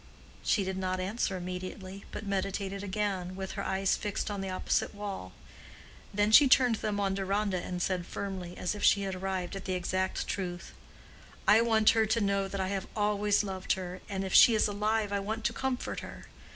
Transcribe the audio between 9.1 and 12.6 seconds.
arrived at the exact truth, "I want her to know that